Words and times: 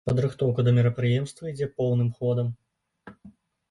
Падрыхтоўка 0.09 0.65
да 0.67 0.71
мерапрыемства 0.77 1.43
ідзе 1.53 1.71
поўным 1.77 2.11
ходам. 2.19 2.53